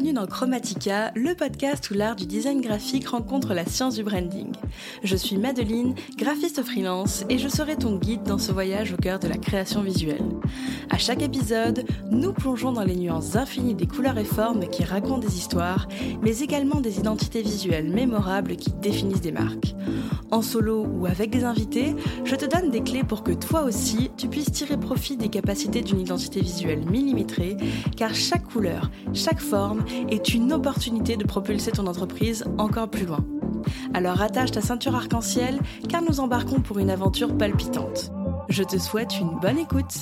[0.00, 4.50] Bienvenue dans Chromatica, le podcast où l'art du design graphique rencontre la science du branding.
[5.02, 9.18] Je suis Madeline, graphiste freelance, et je serai ton guide dans ce voyage au cœur
[9.18, 10.24] de la création visuelle.
[10.88, 15.18] À chaque épisode, nous plongeons dans les nuances infinies des couleurs et formes qui racontent
[15.18, 15.86] des histoires,
[16.22, 19.74] mais également des identités visuelles mémorables qui définissent des marques.
[20.30, 24.10] En solo ou avec des invités, je te donne des clés pour que toi aussi,
[24.16, 27.56] tu puisses tirer profit des capacités d'une identité visuelle millimétrée,
[27.96, 33.24] car chaque couleur, chaque forme est une opportunité de propulser ton entreprise encore plus loin.
[33.94, 38.12] Alors attache ta ceinture arc-en-ciel, car nous embarquons pour une aventure palpitante.
[38.48, 39.94] Je te souhaite une bonne écoute.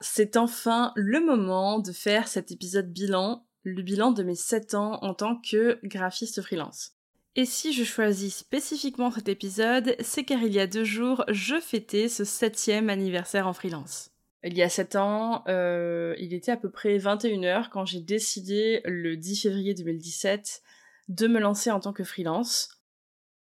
[0.00, 4.98] C'est enfin le moment de faire cet épisode bilan le bilan de mes 7 ans
[5.02, 6.95] en tant que graphiste freelance.
[7.38, 11.60] Et si je choisis spécifiquement cet épisode, c'est car il y a deux jours, je
[11.60, 14.10] fêtais ce septième anniversaire en freelance.
[14.42, 18.80] Il y a 7 ans, euh, il était à peu près 21h quand j'ai décidé,
[18.86, 20.62] le 10 février 2017,
[21.08, 22.80] de me lancer en tant que freelance.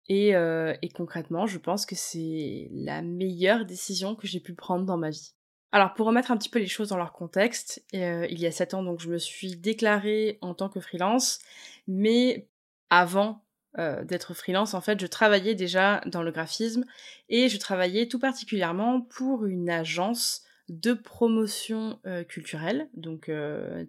[0.08, 4.86] Et, euh, et concrètement, je pense que c'est la meilleure décision que j'ai pu prendre
[4.86, 5.34] dans ma vie.
[5.74, 8.52] Alors pour remettre un petit peu les choses dans leur contexte, euh, il y a
[8.52, 11.40] 7 ans donc je me suis déclarée en tant que freelance,
[11.88, 12.48] mais
[12.90, 13.44] avant
[13.78, 16.86] euh, d'être freelance en fait je travaillais déjà dans le graphisme
[17.30, 23.30] et je travaillais tout particulièrement pour une agence de promotion euh, culturelle, donc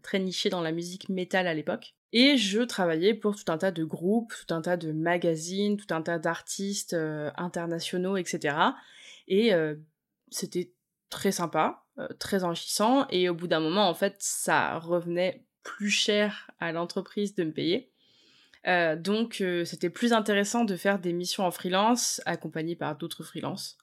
[0.03, 1.95] très nichée dans la musique métal à l'époque.
[2.15, 5.95] Et je travaillais pour tout un tas de groupes, tout un tas de magazines, tout
[5.95, 6.97] un tas d'artistes
[7.37, 8.57] internationaux, etc.
[9.29, 9.53] Et
[10.31, 10.73] c'était
[11.13, 15.91] très sympa, euh, très enrichissant, et au bout d'un moment, en fait, ça revenait plus
[15.91, 17.92] cher à l'entreprise de me payer.
[18.67, 23.25] Euh, donc euh, c'était plus intéressant de faire des missions en freelance accompagnées par d'autres
[23.25, 23.77] freelances.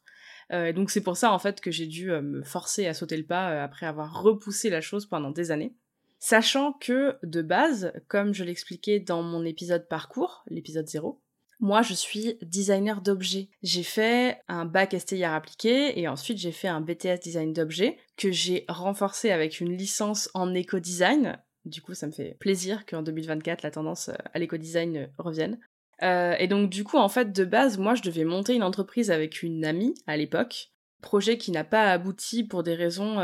[0.52, 3.62] donc c'est pour ça en fait que j'ai dû me forcer à sauter le pas
[3.62, 5.76] après avoir repoussé la chose pendant des années.
[6.18, 11.22] Sachant que de base, comme je l'expliquais dans mon épisode parcours, l'épisode 0,
[11.62, 13.50] moi, je suis designer d'objets.
[13.64, 18.32] J'ai fait un bac STIR appliqué et ensuite j'ai fait un BTS design d'objets que
[18.32, 21.38] j'ai renforcé avec une licence en éco-design.
[21.66, 25.60] Du coup, ça me fait plaisir qu'en 2024, la tendance euh, à l'éco-design euh, revienne.
[26.02, 29.12] Euh, et donc, du coup, en fait, de base, moi, je devais monter une entreprise
[29.12, 30.72] avec une amie à l'époque.
[31.02, 33.20] Projet qui n'a pas abouti pour des raisons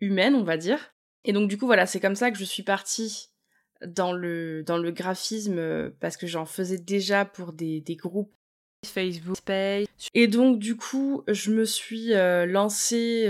[0.00, 0.94] humaines, on va dire.
[1.24, 3.30] Et donc, du coup, voilà, c'est comme ça que je suis partie
[3.84, 8.32] dans le, dans le graphisme parce que j'en faisais déjà pour des, des groupes
[8.84, 9.88] Facebook, Pay.
[10.14, 12.12] Et donc du coup, je me suis
[12.46, 13.28] lancée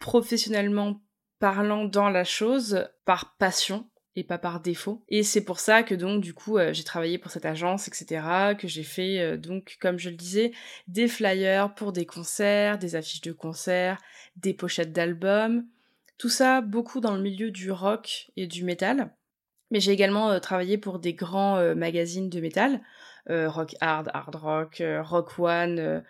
[0.00, 1.00] professionnellement
[1.38, 5.04] parlant dans la chose par passion et pas par défaut.
[5.08, 8.54] Et c'est pour ça que donc du coup j'ai travaillé pour cette agence, etc.
[8.58, 10.52] Que j'ai fait donc comme je le disais
[10.88, 13.98] des flyers pour des concerts, des affiches de concerts,
[14.36, 15.64] des pochettes d'albums.
[16.18, 19.12] Tout ça beaucoup dans le milieu du rock et du métal.
[19.70, 22.80] Mais j'ai également euh, travaillé pour des grands euh, magazines de métal,
[23.30, 26.02] euh, Rock Hard, Hard Rock, Rock One,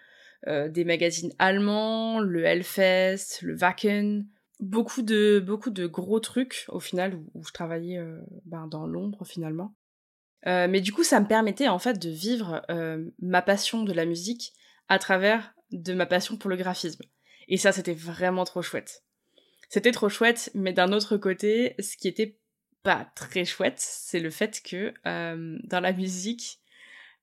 [0.47, 4.25] des magazines allemands, le Hellfest, le Wacken,
[4.61, 8.01] beaucoup de, beaucoup de gros trucs au final où, je travaillais
[8.45, 9.75] ben, dans l'ombre finalement.
[10.45, 12.63] mais du coup, ça me permettait en fait de vivre
[13.21, 14.53] ma passion de la musique
[14.89, 17.03] à travers de ma passion pour le graphisme.
[17.49, 19.05] Et ça, c'était vraiment trop chouette.
[19.69, 22.39] C'était trop chouette, mais d'un autre côté, ce qui était
[22.83, 26.61] pas très chouette, c'est le fait que euh, dans la musique,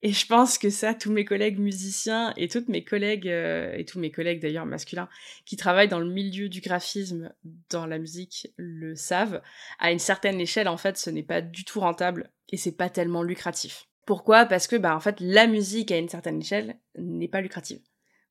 [0.06, 3.86] et je pense que ça, tous mes collègues musiciens et toutes mes collègues, euh, et
[3.86, 5.10] tous mes collègues d'ailleurs masculins,
[5.48, 7.34] qui travaillent dans le milieu du graphisme
[7.72, 9.42] dans la musique le savent,
[9.80, 12.92] à une certaine échelle, en fait, ce n'est pas du tout rentable et c'est pas
[12.92, 13.88] tellement lucratif.
[14.06, 14.46] Pourquoi?
[14.46, 17.82] Parce que, bah, en fait, la musique à une certaine échelle n'est pas lucrative.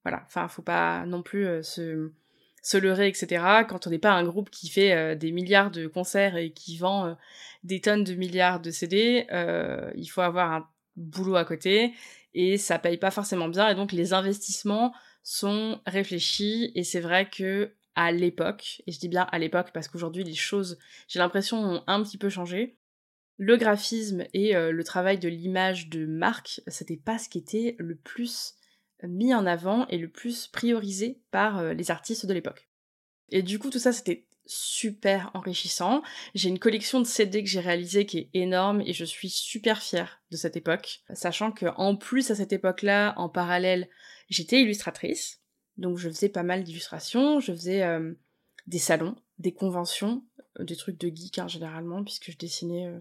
[0.05, 2.13] Voilà, enfin, faut pas non plus euh, se
[2.63, 3.45] se leurrer, etc.
[3.69, 6.79] Quand on n'est pas un groupe qui fait euh, des milliards de concerts et qui
[6.79, 7.15] vend
[7.63, 9.27] des tonnes de milliards de CD,
[9.97, 11.93] il faut avoir un boulot à côté
[12.35, 14.93] et ça paye pas forcément bien et donc les investissements
[15.23, 19.87] sont réfléchis et c'est vrai que à l'époque, et je dis bien à l'époque parce
[19.87, 22.77] qu'aujourd'hui les choses, j'ai l'impression, ont un petit peu changé.
[23.37, 27.95] Le graphisme et le travail de l'image de marque, c'était pas ce qui était le
[27.95, 28.57] plus
[29.09, 32.69] mis en avant et le plus priorisé par euh, les artistes de l'époque.
[33.31, 36.03] Et du coup, tout ça, c'était super enrichissant.
[36.35, 39.83] J'ai une collection de CD que j'ai réalisée qui est énorme et je suis super
[39.83, 43.89] fière de cette époque, sachant que en plus à cette époque-là, en parallèle,
[44.29, 45.41] j'étais illustratrice,
[45.77, 48.13] donc je faisais pas mal d'illustrations, je faisais euh,
[48.67, 50.25] des salons, des conventions,
[50.61, 52.99] euh, des trucs de geek hein, généralement, puisque je dessinais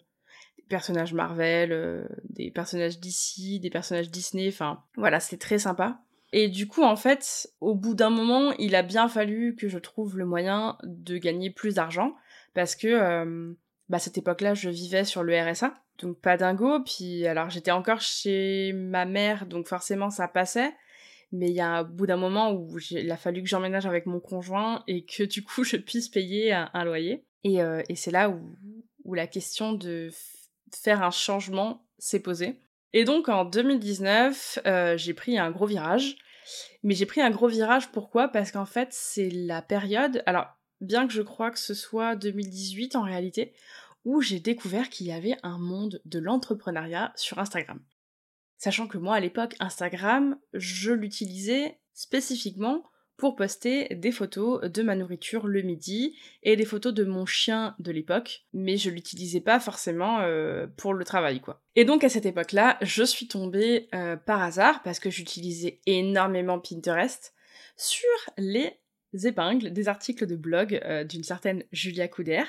[0.74, 6.02] personnages Marvel, euh, des personnages d'ici, des personnages Disney, enfin voilà, c'est très sympa.
[6.36, 9.78] Et du coup, en fait, au bout d'un moment, il a bien fallu que je
[9.78, 12.16] trouve le moyen de gagner plus d'argent
[12.56, 13.54] parce que euh,
[13.88, 16.80] bah, à cette époque-là, je vivais sur le RSA, donc pas dingo.
[16.84, 20.74] Puis alors, j'étais encore chez ma mère, donc forcément, ça passait.
[21.32, 24.08] Mais il y a un bout d'un moment où il a fallu que j'emménage avec
[24.08, 27.24] mon conjoint et que du coup, je puisse payer un, loyer.
[27.44, 28.58] Et, euh, et c'est là où,
[29.04, 30.10] où la question de
[30.72, 32.60] faire un changement s'est posée.
[32.94, 36.16] Et donc en 2019, euh, j'ai pris un gros virage.
[36.84, 38.28] Mais j'ai pris un gros virage pourquoi?
[38.28, 40.48] Parce qu'en fait, c'est la période, alors
[40.82, 43.54] bien que je crois que ce soit 2018 en réalité,
[44.06, 47.82] où j'ai découvert qu'il y avait un monde de l'entrepreneuriat sur Instagram.
[48.58, 52.84] Sachant que moi à l'époque, Instagram, je l'utilisais spécifiquement
[53.24, 57.74] pour poster des photos de ma nourriture le midi et des photos de mon chien
[57.80, 61.62] de l'époque, mais je l'utilisais pas forcément euh, pour le travail quoi.
[61.78, 66.60] Et donc à cette époque-là, je suis tombée euh, par hasard parce que j'utilisais énormément
[66.60, 67.34] Pinterest
[67.78, 68.78] sur les
[69.24, 72.44] épingles des articles de blog euh, d'une certaine Julia Couder.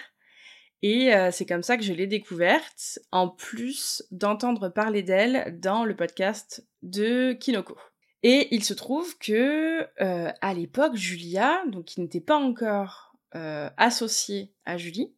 [0.82, 5.97] Et c'est comme ça que je l'ai découverte, en plus d'entendre parler d'elle dans le
[5.97, 7.79] podcast de Kinoko.
[8.26, 13.69] Et il se trouve que euh, à l'époque, Julia, donc qui n'était pas encore euh,
[13.76, 15.15] associée à Julie,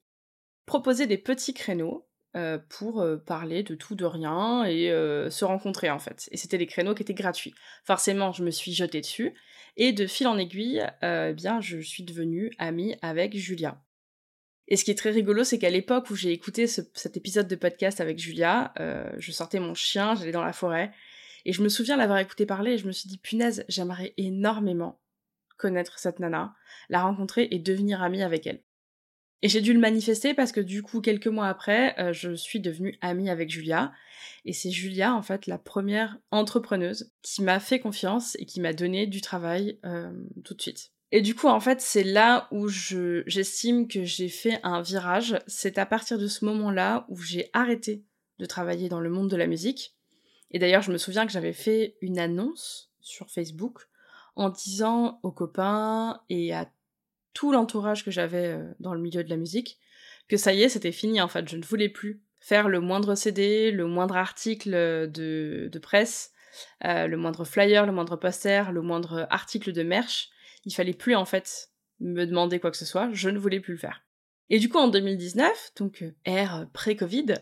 [0.67, 4.88] proposait des petits créneaux euh, pour parler de tout, de rien et
[5.31, 6.29] se rencontrer en fait.
[6.32, 7.55] Et c'était des créneaux qui étaient gratuits.
[7.85, 9.35] Forcément, je me suis jetée dessus
[9.76, 13.81] et de fil en aiguille, eh bien, je suis devenue amie avec Julia.
[14.67, 17.55] Et ce qui est très rigolo, c'est qu'à l'époque où j'ai écouté cet épisode de
[17.55, 18.75] podcast avec Julia,
[19.17, 20.91] je sortais mon chien, j'allais dans la forêt,
[21.46, 25.00] et je me souviens l'avoir écouté parler et je me suis dit, punaise, j'aimerais énormément
[25.56, 26.54] connaître cette nana,
[26.88, 28.62] la rencontrer et devenir amie avec elle.
[29.43, 32.58] Et j'ai dû le manifester parce que du coup, quelques mois après, euh, je suis
[32.58, 33.93] devenue amie avec Julia.
[34.44, 38.72] Et c'est Julia, en fait, la première entrepreneuse qui m'a fait confiance et qui m'a
[38.72, 40.10] donné du travail euh,
[40.44, 40.90] tout de suite.
[41.12, 45.38] Et du coup, en fait, c'est là où je, j'estime que j'ai fait un virage.
[45.46, 48.04] C'est à partir de ce moment-là où j'ai arrêté
[48.40, 49.96] de travailler dans le monde de la musique
[50.50, 53.88] et d'ailleurs, je me souviens que j'avais fait une annonce sur Facebook
[54.37, 56.70] en disant aux copains et à
[57.32, 59.78] tout l'entourage que j'avais euh, dans le milieu de la musique
[60.28, 63.14] que ça y est, c'était fini en fait, je ne voulais plus faire le moindre
[63.14, 64.70] CD, le moindre article
[65.10, 66.32] de, de presse,
[66.84, 70.31] euh, le moindre flyer, le moindre poster, le moindre article de merch.
[70.64, 71.70] Il fallait plus en fait
[72.00, 74.06] me demander quoi que ce soit, je ne voulais plus le faire.
[74.48, 77.34] Et du coup, en 2019, donc euh, ère pré-Covid,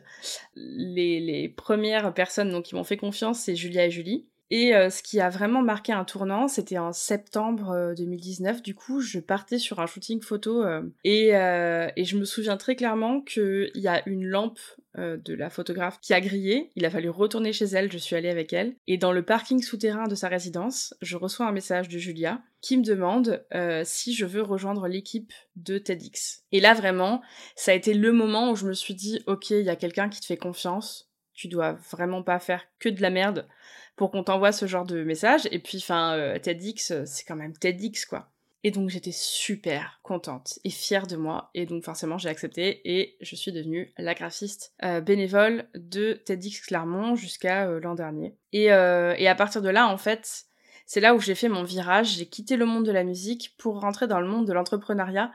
[0.54, 4.26] les, les, premières personnes donc, qui m'ont fait confiance, c'est Julia et Julie.
[4.50, 8.56] Et euh, ce qui a vraiment marqué un tournant, c'était en septembre 2019.
[8.56, 10.64] Euh, du coup, je partais sur un shooting photo
[11.02, 14.58] et, et, je me souviens très clairement qu'il y a une lampe
[14.96, 16.70] euh, de la photographe qui a grillé.
[16.76, 18.76] Il a fallu retourner chez elle, je suis allée avec elle.
[18.86, 22.76] Et dans le parking souterrain de sa résidence, je reçois un message de Julia qui
[22.76, 26.44] me demande euh, si je veux rejoindre l'équipe de TEDx.
[26.52, 27.22] Et là vraiment,
[27.56, 30.08] ça a été le moment où je me suis dit, ok, il y a quelqu'un
[30.08, 33.48] qui te fait confiance, tu dois vraiment pas faire que de la merde
[33.96, 35.48] pour qu'on t'envoie ce genre de message.
[35.50, 38.30] Et puis, enfin, euh, TEDx, c'est quand même TEDx, quoi.
[38.66, 41.50] Et donc j'étais super contente et fière de moi.
[41.52, 46.62] Et donc forcément j'ai accepté et je suis devenue la graphiste euh, bénévole de TEDx
[46.62, 48.38] Clermont jusqu'à euh, l'an dernier.
[48.52, 50.46] Et, euh, et à partir de là en fait,
[50.86, 52.16] c'est là où j'ai fait mon virage.
[52.16, 55.30] J'ai quitté le monde de la musique pour rentrer dans le monde de l'entrepreneuriat.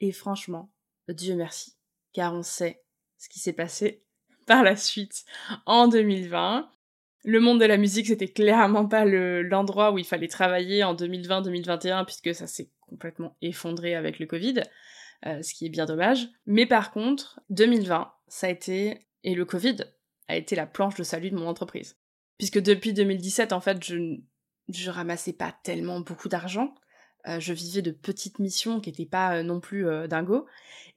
[0.00, 0.70] Et franchement,
[1.08, 1.78] Dieu merci.
[2.12, 2.84] Car on sait
[3.16, 4.04] ce qui s'est passé
[4.44, 5.24] par la suite
[5.64, 6.68] en 2020.
[7.26, 12.04] Le monde de la musique, c'était clairement pas l'endroit où il fallait travailler en 2020-2021,
[12.04, 14.60] puisque ça s'est complètement effondré avec le Covid,
[15.24, 16.28] euh, ce qui est bien dommage.
[16.44, 19.76] Mais par contre, 2020, ça a été, et le Covid
[20.28, 21.96] a été la planche de salut de mon entreprise.
[22.36, 24.18] Puisque depuis 2017, en fait, je,
[24.68, 26.74] je ramassais pas tellement beaucoup d'argent.
[27.26, 30.44] Euh, je vivais de petites missions qui n'étaient pas euh, non plus dingo.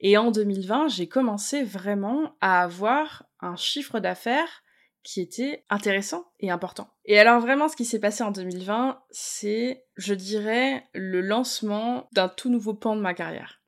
[0.00, 4.62] Et en 2020, j'ai commencé vraiment à avoir un chiffre d'affaires
[5.08, 6.90] qui était intéressant et important.
[7.06, 12.28] Et alors vraiment ce qui s'est passé en 2020, c'est, je dirais, le lancement d'un
[12.28, 13.62] tout nouveau pan de ma carrière.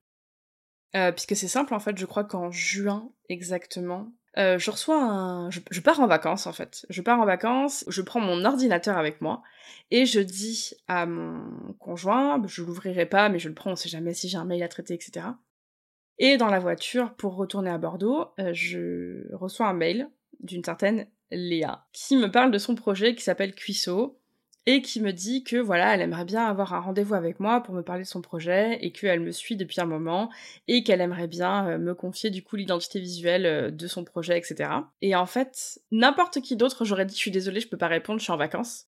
[0.94, 5.48] Euh, puisque c'est simple en fait, je crois qu'en juin exactement, euh, je reçois un...
[5.48, 6.84] Je, pars en vacances en fait.
[6.90, 9.42] Je pars en vacances, je prends mon ordinateur avec moi
[9.90, 13.88] et je dis à mon conjoint, je l'ouvrirai pas mais je le prends, on sait
[13.88, 15.24] jamais si j'ai un mail à traiter, etc.
[16.18, 21.06] Et dans la voiture, pour retourner à Bordeaux, euh, je reçois un mail d'une certaine
[21.30, 24.20] Léa, qui me parle de son projet qui s'appelle Cuisseau,
[24.66, 27.74] et qui me dit que voilà, elle aimerait bien avoir un rendez-vous avec moi pour
[27.74, 30.30] me parler de son projet, et qu'elle me suit depuis un moment,
[30.68, 34.36] et qu'elle aimerait bien euh, me confier du coup l'identité visuelle euh, de son projet,
[34.36, 34.70] etc.
[35.00, 38.18] Et en fait, n'importe qui d'autre, j'aurais dit je suis désolée, je peux pas répondre,
[38.18, 38.86] je suis en vacances.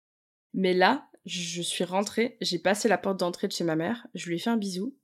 [0.53, 4.29] Mais là, je suis rentrée, j'ai passé la porte d'entrée de chez ma mère, je
[4.29, 4.97] lui ai fait un bisou.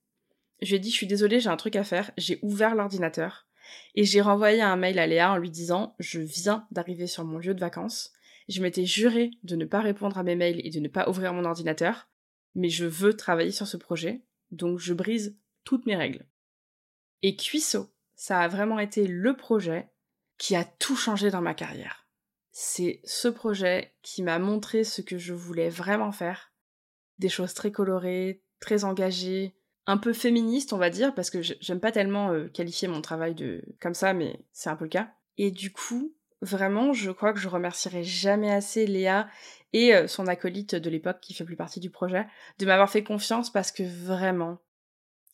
[0.62, 2.10] Je lui ai dit, je suis désolée, j'ai un truc à faire.
[2.16, 3.46] J'ai ouvert l'ordinateur
[3.94, 7.38] et j'ai renvoyé un mail à Léa en lui disant, je viens d'arriver sur mon
[7.38, 8.12] lieu de vacances.
[8.48, 11.32] Je m'étais juré de ne pas répondre à mes mails et de ne pas ouvrir
[11.32, 12.08] mon ordinateur,
[12.54, 16.26] mais je veux travailler sur ce projet, donc je brise toutes mes règles.
[17.22, 19.88] Et Cuisseau, ça a vraiment été le projet
[20.38, 22.06] qui a tout changé dans ma carrière.
[22.52, 26.52] C'est ce projet qui m'a montré ce que je voulais vraiment faire.
[27.18, 29.54] Des choses très colorées, très engagées,
[29.86, 33.34] un peu féministe, on va dire, parce que j'aime pas tellement euh, qualifier mon travail
[33.34, 35.10] de comme ça, mais c'est un peu le cas.
[35.38, 39.28] Et du coup, vraiment, je crois que je remercierai jamais assez Léa
[39.72, 42.26] et euh, son acolyte de l'époque qui fait plus partie du projet
[42.58, 44.58] de m'avoir fait confiance parce que vraiment,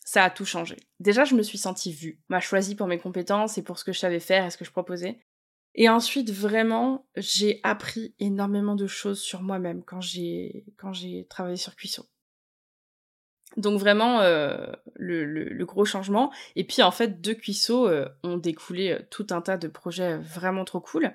[0.04, 0.76] ça a tout changé.
[1.00, 3.92] Déjà, je me suis sentie vue, m'a choisi pour mes compétences et pour ce que
[3.92, 5.20] je savais faire et ce que je proposais.
[5.74, 11.56] Et ensuite, vraiment, j'ai appris énormément de choses sur moi-même quand j'ai quand j'ai travaillé
[11.56, 12.04] sur Cuisseau.
[13.56, 16.32] Donc vraiment euh, le, gros changement.
[16.56, 20.18] Et puis en fait, de Cuisseau euh, ont découlé euh, tout un tas de projets
[20.18, 21.12] vraiment trop cool.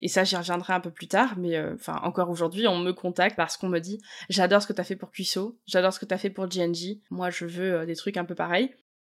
[0.00, 3.34] Et ça, j'y reviendrai un peu plus tard, mais enfin encore aujourd'hui, on me contacte
[3.34, 6.18] parce qu'on me dit j'adore ce que t'as fait pour Cuisseau, j'adore ce que t'as
[6.18, 8.72] fait pour GNG, moi je veux des trucs un peu pareils.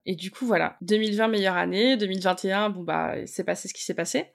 [0.07, 3.93] Et du coup voilà, 2020 meilleure année, 2021 bon bah c'est passé ce qui s'est
[3.93, 4.33] passé.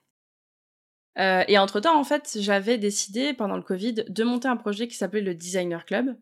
[1.16, 4.94] et entre temps en fait, j'avais décidé pendant le Covid de monter un projet qui
[4.94, 6.16] s'appelait le Designer Club,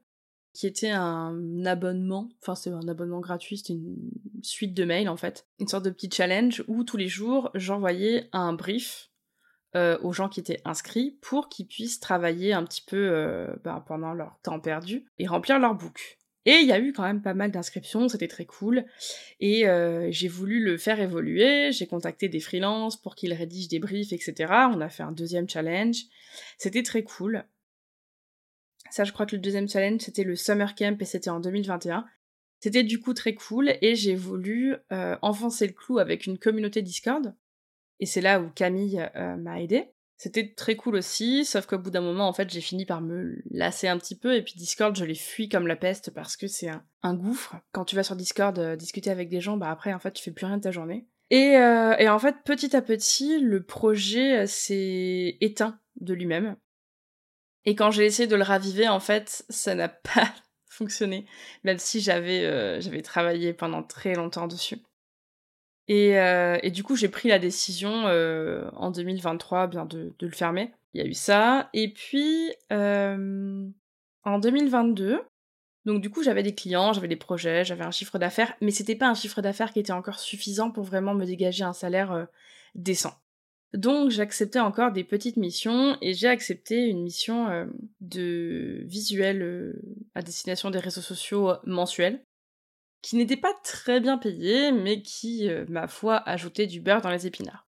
[0.54, 4.10] qui était un abonnement, enfin c'est un abonnement gratuit, c'était une
[4.42, 8.28] suite de mails en fait, une sorte de petit challenge où tous les jours j'envoyais
[8.32, 9.10] un brief
[9.74, 13.84] euh, aux gens qui étaient inscrits pour qu'ils puissent travailler un petit peu euh, bah,
[13.88, 16.18] pendant leur temps perdu et remplir leur book.
[16.46, 18.84] Et il y a eu quand même pas mal d'inscriptions, c'était très cool.
[19.40, 23.80] Et euh, j'ai voulu le faire évoluer, j'ai contacté des freelances pour qu'ils rédigent des
[23.80, 24.52] briefs, etc.
[24.72, 25.96] On a fait un deuxième challenge.
[26.58, 27.44] C'était très cool.
[28.94, 32.06] Ça, je crois que le deuxième challenge, c'était le Summer Camp et c'était en 2021.
[32.60, 36.80] C'était du coup très cool et j'ai voulu euh, enfoncer le clou avec une communauté
[36.80, 37.34] Discord.
[37.98, 39.88] Et c'est là où Camille euh, m'a aidé.
[40.16, 43.42] C'était très cool aussi, sauf qu'au bout d'un moment, en fait, j'ai fini par me
[43.50, 46.46] lasser un petit peu, et puis Discord, je l'ai fui comme la peste parce que
[46.46, 46.70] c'est
[47.02, 47.56] un, gouffre.
[47.72, 50.22] Quand tu vas sur Discord euh, discuter avec des gens, bah après, en fait, tu
[50.22, 51.08] fais plus rien de ta journée.
[51.30, 56.54] Et, et en fait, petit à petit, le projet s'est éteint de lui-même.
[57.66, 60.32] Et quand j'ai essayé de le raviver, en fait, ça n'a pas
[60.68, 61.26] fonctionné,
[61.62, 64.78] même si j'avais euh, j'avais travaillé pendant très longtemps dessus.
[65.86, 70.32] Et, euh, du coup, j'ai pris la décision euh, en 2023 bien de, de, le
[70.32, 70.72] fermer.
[70.94, 71.68] Il y a eu ça.
[71.74, 75.20] Et puis, en 2022,
[75.84, 78.96] donc du coup, j'avais des clients, j'avais des projets, j'avais un chiffre d'affaires, mais c'était
[78.96, 82.28] pas un chiffre d'affaires qui était encore suffisant pour vraiment me dégager un salaire
[82.74, 83.12] décent.
[83.74, 87.66] Donc j'acceptais encore des petites missions et j'ai accepté une mission euh,
[88.00, 89.82] de visuel euh,
[90.14, 92.24] à destination des réseaux sociaux euh, mensuels
[93.02, 97.26] qui n'était pas très bien payée mais qui, ma foi, ajoutait du beurre dans les
[97.26, 97.68] épinards.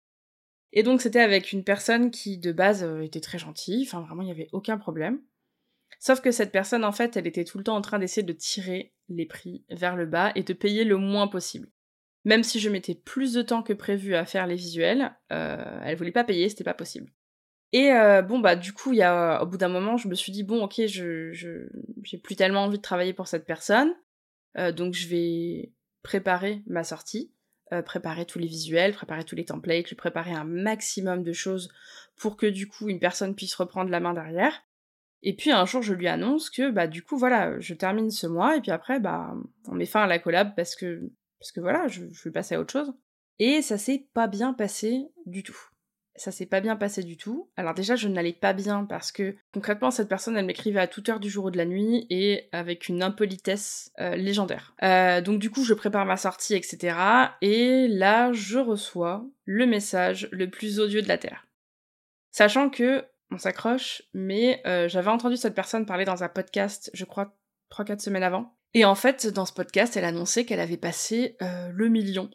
[0.71, 4.25] Et donc c'était avec une personne qui de base était très gentille, enfin vraiment il
[4.25, 5.21] n'y avait aucun problème.
[5.99, 8.33] Sauf que cette personne en fait elle était tout le temps en train d'essayer de
[8.33, 11.69] tirer les prix vers le bas et de payer le moins possible.
[12.25, 15.95] Même si je mettais plus de temps que prévu à faire les visuels, euh, elle
[15.95, 17.11] voulait pas payer, c'était pas possible.
[17.71, 20.15] Et euh, bon bah du coup, il y a, au bout d'un moment, je me
[20.15, 21.31] suis dit bon ok, je
[22.03, 23.93] j'ai plus tellement envie de travailler pour cette personne,
[24.57, 25.71] euh, donc je vais
[26.03, 27.31] préparer ma sortie,
[27.85, 31.71] préparer tous les visuels, préparer tous les templates, préparer un maximum de choses
[32.15, 34.63] pour que du coup une personne puisse reprendre la main derrière.
[35.21, 38.25] Et puis un jour, je lui annonce que bah du coup voilà, je termine ce
[38.25, 39.35] mois et puis après bah
[39.67, 42.59] on met fin à la collab parce que parce que voilà, je, vais passer à
[42.59, 42.93] autre chose.
[43.39, 45.57] Et ça s'est pas bien passé du tout.
[46.15, 47.49] Ça s'est pas bien passé du tout.
[47.55, 51.07] Alors déjà, je n'allais pas bien parce que concrètement, cette personne, elle m'écrivait à toute
[51.07, 54.75] heure du jour ou de la nuit et avec une impolitesse euh, légendaire.
[54.83, 56.97] Euh, donc du coup, je prépare ma sortie, etc.
[57.41, 61.47] Et là, je reçois le message le plus odieux de la Terre.
[62.31, 67.05] Sachant que on s'accroche, mais euh, j'avais entendu cette personne parler dans un podcast, je
[67.05, 67.37] crois,
[67.71, 71.69] 3-4 semaines avant, et en fait, dans ce podcast, elle annonçait qu'elle avait passé euh,
[71.73, 72.29] le million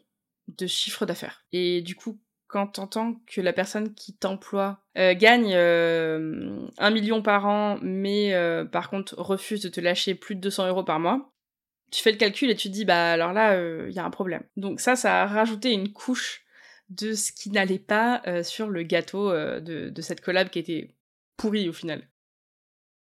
[0.47, 1.45] de chiffre d'affaires.
[1.51, 7.21] Et du coup, quand t'entends que la personne qui t'emploie euh, gagne euh, un million
[7.21, 8.33] par an, mais
[8.71, 11.31] par contre refuse de te lâcher plus de 200 euros par mois,
[11.91, 14.09] tu fais le calcul et tu te dis, bah alors là, il y a un
[14.09, 14.43] problème.
[14.57, 16.43] Donc ça, ça a rajouté une couche
[16.89, 20.95] de ce qui n'allait pas sur le gâteau de, de cette collab qui était
[21.37, 22.07] pourrie au final.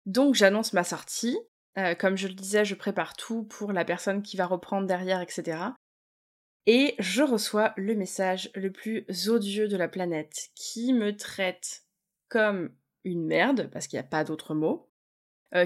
[0.06, 1.38] Donc j'annonce ma sortie,
[1.78, 5.22] euh, comme je le disais, je prépare tout pour la personne qui va reprendre derrière,
[5.22, 5.58] etc.
[6.66, 11.84] Et je reçois le message le plus odieux de la planète qui me traite
[12.30, 14.90] comme une merde, parce qu'il n'y a pas d'autre mot,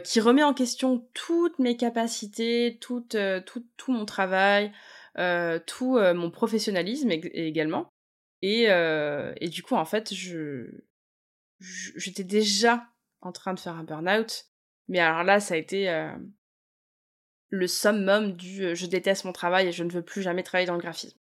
[0.03, 3.07] qui remet en question toutes mes capacités, tout,
[3.45, 4.73] tout, mon travail,
[5.67, 7.87] tout mon professionnalisme également.
[8.41, 8.67] Et,
[9.49, 10.11] du coup, en fait,
[11.59, 12.87] j'étais déjà
[13.21, 14.47] en train de faire un burn-out.
[14.87, 15.89] Mais alors là, ça a été
[17.49, 20.75] le summum du je déteste mon travail et je ne veux plus jamais travailler dans
[20.75, 21.17] le graphisme.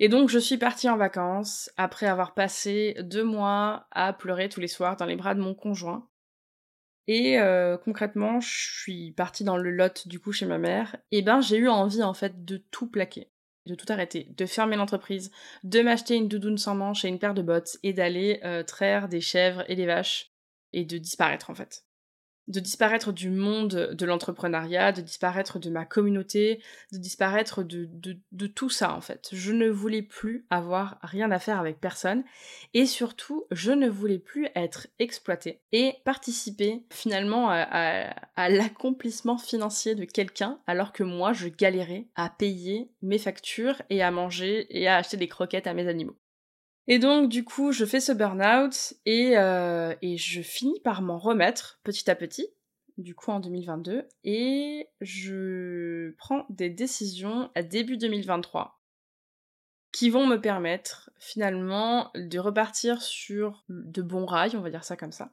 [0.00, 4.60] Et donc je suis partie en vacances après avoir passé deux mois à pleurer tous
[4.60, 6.08] les soirs dans les bras de mon conjoint.
[7.06, 7.38] Et
[7.84, 10.96] concrètement, je suis partie dans le lot du coup chez ma mère.
[11.12, 13.30] Et ben j'ai eu envie en fait de tout plaquer,
[13.66, 15.30] de tout arrêter, de fermer l'entreprise,
[15.62, 19.20] de m'acheter une doudoune sans manches et une paire de bottes et d'aller traire des
[19.20, 20.32] chèvres et des vaches
[20.72, 21.84] et de disparaître en fait
[22.48, 28.70] de disparaître du monde de l'entrepreneuriat, de disparaître de ma communauté, de disparaître de, tout
[28.70, 29.28] ça en fait.
[29.32, 32.24] Je ne voulais plus avoir rien à faire avec personne
[32.74, 39.94] et surtout je ne voulais plus être exploitée et participer finalement à, à l'accomplissement financier
[39.94, 44.86] de quelqu'un alors que moi je galérais à payer mes factures et à manger et
[44.88, 46.16] à acheter des croquettes à mes animaux.
[46.86, 51.18] Et donc, du coup, je fais ce burn-out et, euh, et je finis par m'en
[51.18, 52.48] remettre petit à petit,
[52.98, 58.80] du coup en 2022, et je prends des décisions à début 2023
[59.92, 64.96] qui vont me permettre finalement de repartir sur de bons rails, on va dire ça
[64.96, 65.32] comme ça.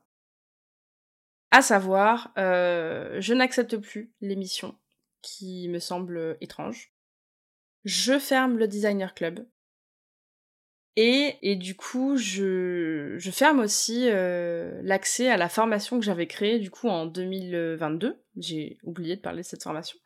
[1.49, 4.77] À savoir, euh, je n'accepte plus l'émission
[5.23, 6.93] qui me semble étrange.
[7.85, 9.45] Je ferme le Designer Club
[10.97, 16.59] et, du coup, je, je ferme aussi euh, l'accès à la formation que j'avais créée
[16.59, 18.21] du coup en 2022.
[18.37, 19.97] J'ai oublié de parler de cette formation.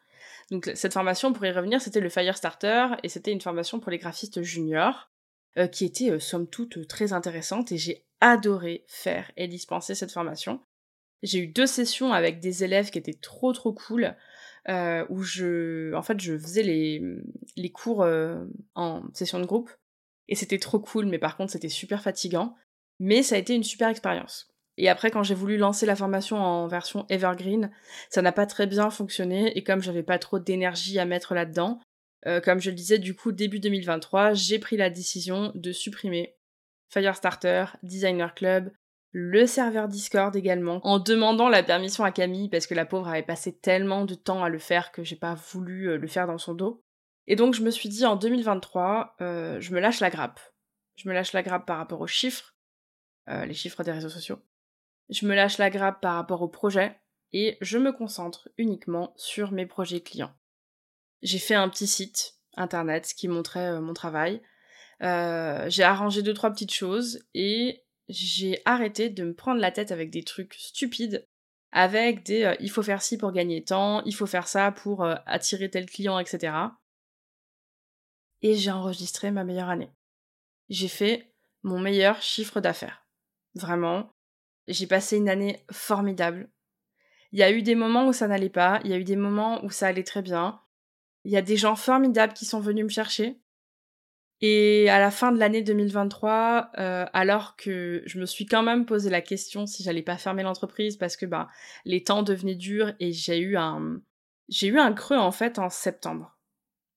[0.52, 3.98] Donc cette formation, pour y revenir, c'était le Firestarter et c'était une formation pour les
[3.98, 5.10] graphistes juniors
[5.58, 10.12] euh, qui était euh, somme toute très intéressante et j'ai adoré faire et dispenser cette
[10.12, 10.62] formation.
[11.24, 14.16] J'ai eu deux sessions avec des élèves qui étaient trop trop cool.
[15.10, 17.02] où je, en fait, je faisais les,
[17.56, 18.06] les cours
[18.76, 19.72] en session de groupe
[20.28, 22.56] et c'était trop cool, mais par contre c'était super fatigant.
[23.00, 24.48] Mais ça a été une super expérience.
[24.78, 27.72] Et après, quand j'ai voulu lancer la formation en version Evergreen,
[28.10, 31.80] ça n'a pas très bien fonctionné, et comme j'avais pas trop d'énergie à mettre là-dedans,
[32.28, 36.36] euh, comme je le disais, du coup, début 2023, j'ai pris la décision de supprimer
[36.92, 38.72] Firestarter, Designer Club,
[39.12, 43.24] le serveur Discord également, en demandant la permission à Camille, parce que la pauvre avait
[43.24, 46.38] passé tellement de temps à le faire que j'ai pas voulu euh, le faire dans
[46.38, 46.84] son dos.
[47.28, 50.40] Et donc je me suis dit en 2023, euh, je me lâche la grappe.
[50.96, 52.56] Je me lâche la grappe par rapport aux chiffres,
[53.30, 54.40] euh, les chiffres des réseaux sociaux.
[55.10, 57.00] Je me lâche la grappe par rapport aux projets
[57.34, 60.34] et je me concentre uniquement sur mes projets clients.
[61.22, 64.42] J'ai fait un petit site internet qui montrait euh, mon travail.
[65.02, 70.12] j'ai arrangé deux trois petites choses et j'ai arrêté de me prendre la tête avec
[70.12, 71.28] des trucs stupides
[71.72, 75.70] avec des il faut faire ci pour gagner tant, il faut faire ça pour attirer
[75.70, 76.54] tel client, etc
[78.42, 79.92] et j'ai enregistré ma meilleure année.
[80.70, 83.06] J'ai fait mon meilleur chiffre d'affaires.
[83.56, 84.14] Vraiment,
[84.68, 86.50] j'ai passé une année formidable.
[87.32, 89.16] Il y a eu des moments où ça n'allait pas, il y a eu des
[89.16, 90.62] moments où ça allait très bien.
[91.24, 93.40] Il y a des gens formidables qui sont venus me chercher.
[94.42, 98.86] Et à la fin de l'année 2023, euh, alors que je me suis quand même
[98.86, 101.50] posé la question si j'allais pas fermer l'entreprise parce que bah
[101.86, 104.02] les temps devenaient durs et j'ai eu un
[104.50, 106.35] j'ai eu un creux en fait en septembre.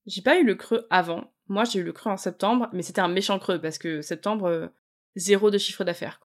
[0.09, 3.01] J'ai pas eu le creux avant, moi, j'ai eu le creux en septembre, mais c'était
[3.01, 4.69] un méchant creux parce que septembre, euh,
[5.17, 6.21] zéro de chiffre d'affaires.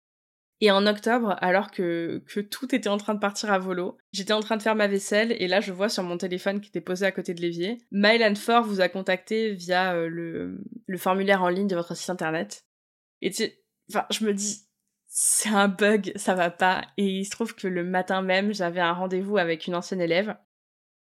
[0.60, 4.40] Et en octobre, alors que, tout était en train de partir à volo, j'étais en
[4.42, 7.06] train de faire ma vaisselle et là je vois sur mon téléphone qui était posé
[7.06, 11.50] à côté de l'évier, Mylan Fort vous a contacté via euh, le, le, formulaire en
[11.50, 12.66] ligne de votre site internet.
[13.22, 13.44] Et tu
[13.90, 14.68] enfin, je me dis,
[15.08, 16.84] c'est un bug, ça va pas.
[16.98, 20.36] Et il se trouve que le matin même, j'avais un rendez-vous avec une ancienne élève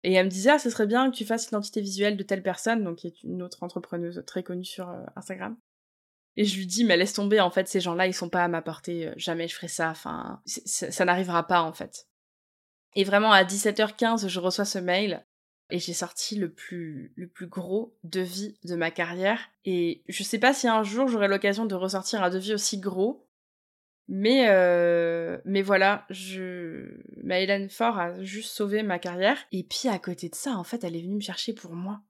[0.04, 2.44] et elle me disait, ah, ce serait bien que tu fasses l'identité visuelle de telle
[2.44, 5.56] personne, donc qui est une autre entrepreneuse très connue sur euh, Instagram.
[6.36, 8.48] Et je lui dis, mais laisse tomber, en fait, ces gens-là, ils sont pas à
[8.48, 12.08] ma portée, euh, jamais je ferai ça, enfin, ça, n'arrivera pas, en fait.
[12.96, 15.26] Et vraiment, à 17h15, je reçois ce mail,
[15.70, 19.40] et j'ai sorti le plus, le plus gros devis de ma carrière.
[19.64, 23.26] Et je sais pas si un jour j'aurai l'occasion de ressortir un devis aussi gros,
[24.08, 27.02] mais, euh, mais voilà, je...
[27.30, 29.38] Hélène Fort a juste sauvé ma carrière.
[29.52, 32.02] Et puis à côté de ça, en fait, elle est venue me chercher pour moi.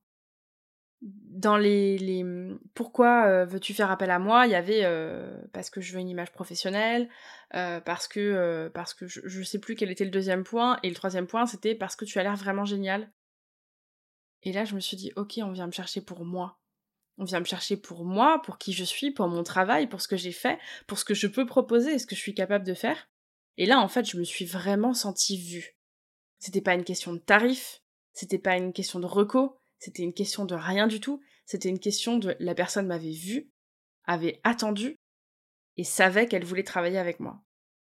[1.02, 1.98] Dans les...
[1.98, 2.26] les...
[2.74, 4.48] Pourquoi euh, veux-tu faire appel à moi?
[4.48, 7.10] Il y avait euh, parce que je veux une image professionnelle,
[7.52, 10.96] parce que, parce que je, je sais plus quel était le deuxième point, et le
[10.96, 13.12] troisième point, c'était parce que tu as l'air vraiment génial.
[14.46, 16.60] Et là, je me suis dit, ok, on vient me chercher pour moi.
[17.18, 20.08] On vient me chercher pour moi, pour qui je suis, pour mon travail, pour ce
[20.08, 22.66] que j'ai fait, pour ce que je peux proposer et ce que je suis capable
[22.66, 23.10] de faire.
[23.58, 25.78] Et là, en fait, je me suis vraiment sentie vue.
[26.40, 27.82] C'était pas une question de tarif,
[28.14, 31.80] c'était pas une question de reco, c'était une question de rien du tout, c'était une
[31.80, 33.52] question de la personne m'avait vue,
[34.06, 34.98] avait attendu
[35.78, 37.44] et savait qu'elle voulait travailler avec moi.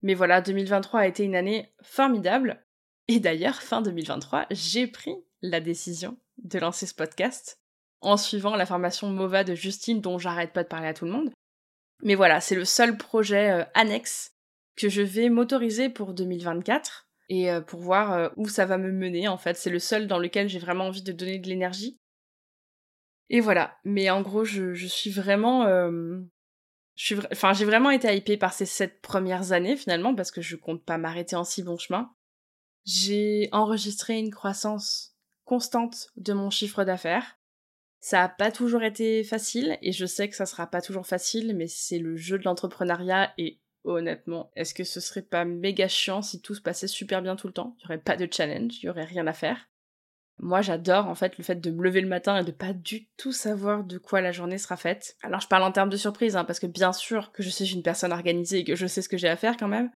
[0.02, 2.64] Mais voilà, 2023 a été une année formidable.
[3.08, 7.60] Et d'ailleurs, fin 2023, j'ai pris la décision de lancer ce podcast
[8.00, 11.10] en suivant la formation MOVA de Justine dont j'arrête pas de parler à tout le
[11.10, 11.30] monde.
[12.02, 14.32] Mais voilà, c'est le seul projet euh, annexe
[14.76, 18.92] que je vais m'autoriser pour 2024 et euh, pour voir euh, où ça va me
[18.92, 19.56] mener en fait.
[19.56, 21.98] C'est le seul dans lequel j'ai vraiment envie de donner de l'énergie.
[23.30, 25.66] Et voilà, mais en gros, je, suis vraiment...
[25.66, 26.24] je
[26.94, 30.56] suis enfin, j'ai vraiment été hypée par ces sept premières années finalement parce que je
[30.56, 32.10] compte pas m'arrêter en si bon chemin.
[32.86, 37.37] J'ai enregistré une croissance constante de mon chiffre d'affaires.
[38.00, 41.56] Ça a pas toujours été facile et je sais que ça sera pas toujours facile,
[41.56, 46.22] mais c'est le jeu de l'entrepreneuriat et honnêtement, est-ce que ce serait pas méga chiant
[46.22, 47.76] si tout se passait super bien tout le temps?
[47.78, 49.68] Il y aurait pas de challenge, il y aurait rien à faire.
[50.40, 53.08] Moi, j'adore en fait le fait de me lever le matin et de pas du
[53.16, 55.16] tout savoir de quoi la journée sera faite.
[55.22, 57.72] Alors, je parle en termes de surprise, hein, parce que bien sûr que je suis
[57.72, 59.90] une personne organisée et que je sais ce que j'ai à faire quand même.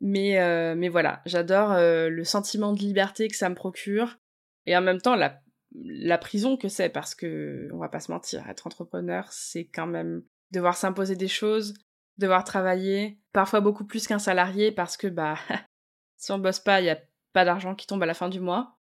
[0.00, 4.18] Mais, euh, mais voilà, j'adore euh, le sentiment de liberté que ça me procure
[4.66, 5.40] et en même temps la
[5.84, 9.86] la prison que c'est, parce que, on va pas se mentir, être entrepreneur, c'est quand
[9.86, 11.74] même devoir s'imposer des choses,
[12.18, 15.36] devoir travailler, parfois beaucoup plus qu'un salarié, parce que, bah,
[16.16, 16.98] si on bosse pas, il y a
[17.32, 18.78] pas d'argent qui tombe à la fin du mois.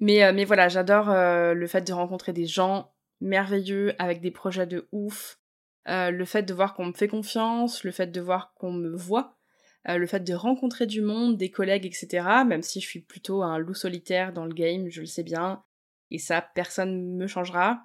[0.00, 4.30] Mais, euh, mais voilà, j'adore euh, le fait de rencontrer des gens merveilleux avec des
[4.30, 5.40] projets de ouf,
[5.88, 8.94] euh, le fait de voir qu'on me fait confiance, le fait de voir qu'on me
[8.94, 9.35] voit,
[9.88, 12.26] euh, le fait de rencontrer du monde, des collègues, etc.
[12.46, 15.62] Même si je suis plutôt un loup solitaire dans le game, je le sais bien,
[16.10, 17.84] et ça, personne me changera.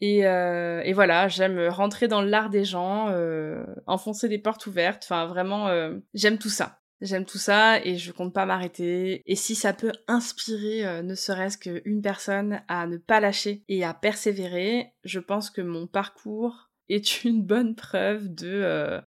[0.00, 5.26] Et, euh, voilà, j'aime rentrer dans l'art des gens, euh, enfoncer des portes ouvertes, enfin
[5.26, 5.68] vraiment,
[6.12, 6.80] j'aime tout ça.
[7.00, 9.20] J'aime tout ça et je compte pas m'arrêter.
[9.26, 13.92] Et si ça peut inspirer ne serait-ce qu'une personne à ne pas lâcher et à
[13.92, 19.02] persévérer, je pense que mon parcours est une bonne preuve de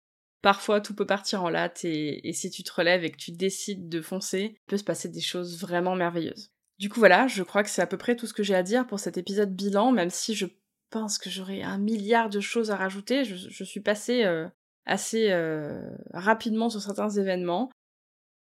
[0.45, 3.89] Parfois, tout peut partir en latte et, si tu te relèves et que tu décides
[3.89, 6.53] de foncer, il peut se passer des choses vraiment merveilleuses.
[6.79, 8.63] Du coup, voilà, je crois que c'est à peu près tout ce que j'ai à
[8.63, 10.45] dire pour cet épisode bilan, même si je
[10.91, 13.25] pense que j'aurais un milliard de choses à rajouter.
[13.25, 14.47] Je, suis passée euh,
[14.85, 15.81] assez euh,
[16.13, 17.71] rapidement sur certains événements.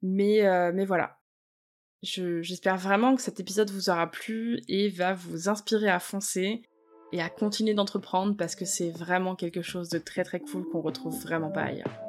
[0.03, 1.21] Mais, euh, mais voilà.
[2.03, 6.65] J'espère vraiment que cet épisode vous aura plu et va vous inspirer à foncer
[7.13, 10.81] et à continuer d'entreprendre parce que c'est vraiment quelque chose de très très cool qu'on
[10.81, 12.03] retrouve vraiment pas ailleurs.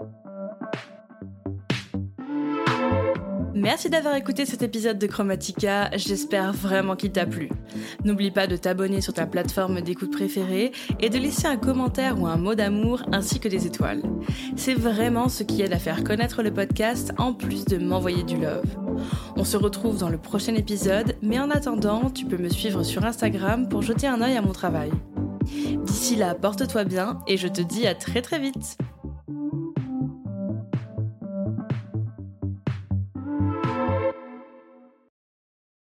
[3.56, 7.50] Merci d'avoir écouté cet épisode de Chromatica, j'espère vraiment qu'il t'a plu.
[8.04, 12.26] N'oublie pas de t'abonner sur ta plateforme d'écoute préférée et de laisser un commentaire ou
[12.26, 14.02] un mot d'amour ainsi que des étoiles.
[14.56, 18.38] C'est vraiment ce qui aide à faire connaître le podcast en plus de m'envoyer du
[18.38, 18.83] love.
[19.36, 23.06] On se retrouve dans le prochain épisode, mais en attendant, tu peux me suivre sur
[23.06, 24.92] Instagram pour jeter un œil à mon travail.
[25.86, 28.78] D'ici là, porte-toi bien et je te dis à très très vite